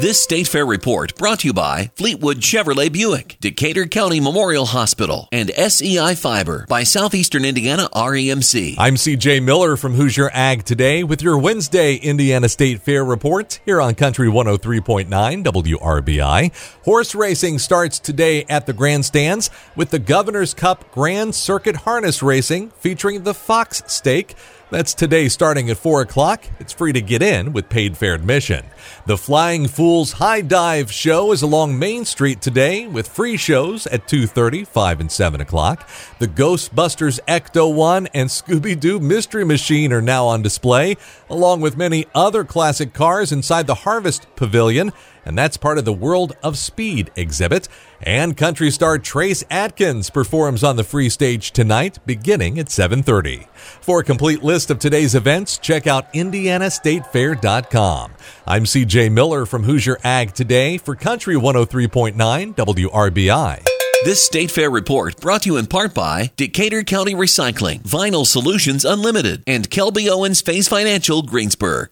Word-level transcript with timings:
This 0.00 0.20
State 0.20 0.48
Fair 0.48 0.66
report 0.66 1.14
brought 1.14 1.40
to 1.40 1.46
you 1.46 1.52
by 1.52 1.92
Fleetwood 1.94 2.38
Chevrolet 2.38 2.92
Buick, 2.92 3.36
Decatur 3.40 3.86
County 3.86 4.18
Memorial 4.18 4.66
Hospital, 4.66 5.28
and 5.30 5.52
SEI 5.52 6.16
Fiber 6.16 6.66
by 6.68 6.82
Southeastern 6.82 7.44
Indiana 7.44 7.88
REMC. 7.94 8.74
I'm 8.76 8.96
CJ 8.96 9.44
Miller 9.44 9.76
from 9.76 9.94
Hoosier 9.94 10.30
Ag 10.32 10.64
Today 10.64 11.04
with 11.04 11.22
your 11.22 11.38
Wednesday 11.38 11.94
Indiana 11.94 12.48
State 12.48 12.82
Fair 12.82 13.04
report 13.04 13.60
here 13.64 13.80
on 13.80 13.94
Country 13.94 14.26
103.9 14.26 15.06
WRBI. 15.44 16.50
Horse 16.84 17.14
racing 17.14 17.60
starts 17.60 18.00
today 18.00 18.44
at 18.48 18.66
the 18.66 18.72
grandstands 18.72 19.48
with 19.76 19.90
the 19.90 20.00
Governor's 20.00 20.54
Cup 20.54 20.90
Grand 20.90 21.36
Circuit 21.36 21.76
Harness 21.76 22.20
Racing 22.20 22.70
featuring 22.70 23.22
the 23.22 23.32
Fox 23.32 23.84
Stake. 23.86 24.34
That's 24.74 24.92
today 24.92 25.28
starting 25.28 25.70
at 25.70 25.76
4 25.76 26.00
o'clock. 26.00 26.46
It's 26.58 26.72
free 26.72 26.92
to 26.94 27.00
get 27.00 27.22
in 27.22 27.52
with 27.52 27.68
paid 27.68 27.96
fair 27.96 28.12
admission. 28.14 28.66
The 29.06 29.16
Flying 29.16 29.68
Fools 29.68 30.14
High 30.14 30.40
Dive 30.40 30.90
Show 30.90 31.30
is 31.30 31.42
along 31.42 31.78
Main 31.78 32.04
Street 32.04 32.42
today 32.42 32.88
with 32.88 33.06
free 33.06 33.36
shows 33.36 33.86
at 33.86 34.08
2.30, 34.08 34.66
5 34.66 34.98
and 34.98 35.12
7 35.12 35.40
o'clock. 35.40 35.88
The 36.18 36.26
Ghostbusters 36.26 37.20
Ecto 37.28 37.72
1 37.72 38.08
and 38.14 38.28
Scooby-Doo 38.28 38.98
Mystery 38.98 39.44
Machine 39.44 39.92
are 39.92 40.02
now 40.02 40.26
on 40.26 40.42
display, 40.42 40.96
along 41.30 41.60
with 41.60 41.76
many 41.76 42.06
other 42.12 42.42
classic 42.42 42.92
cars 42.92 43.30
inside 43.30 43.68
the 43.68 43.76
Harvest 43.76 44.26
Pavilion 44.34 44.90
and 45.24 45.36
that's 45.36 45.56
part 45.56 45.78
of 45.78 45.84
the 45.84 45.92
World 45.92 46.36
of 46.42 46.58
Speed 46.58 47.10
exhibit. 47.16 47.68
And 48.02 48.36
country 48.36 48.70
star 48.70 48.98
Trace 48.98 49.44
Atkins 49.50 50.10
performs 50.10 50.62
on 50.62 50.76
the 50.76 50.84
free 50.84 51.08
stage 51.08 51.52
tonight, 51.52 51.98
beginning 52.04 52.58
at 52.58 52.70
7:30. 52.70 53.46
For 53.80 54.00
a 54.00 54.04
complete 54.04 54.42
list 54.42 54.70
of 54.70 54.78
today's 54.78 55.14
events, 55.14 55.58
check 55.58 55.86
out 55.86 56.12
IndianaStateFair.com. 56.12 58.12
I'm 58.46 58.66
CJ 58.66 59.10
Miller 59.10 59.46
from 59.46 59.64
Hoosier 59.64 59.98
Ag 60.04 60.34
Today 60.34 60.78
for 60.78 60.94
Country 60.94 61.36
103.9 61.36 62.54
WRBI. 62.54 63.62
This 64.04 64.22
State 64.22 64.50
Fair 64.50 64.68
report 64.68 65.18
brought 65.18 65.42
to 65.42 65.50
you 65.50 65.56
in 65.56 65.66
part 65.66 65.94
by 65.94 66.30
Decatur 66.36 66.82
County 66.82 67.14
Recycling, 67.14 67.80
Vinyl 67.80 68.26
Solutions 68.26 68.84
Unlimited, 68.84 69.42
and 69.46 69.70
Kelby 69.70 70.10
Owens 70.10 70.42
Phase 70.42 70.68
Financial 70.68 71.22
Greensburg. 71.22 71.88